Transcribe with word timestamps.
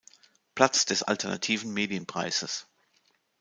Platz 0.55 0.87
des 0.87 1.03
Alternativen 1.03 1.71
Medienpreises. 1.75 2.65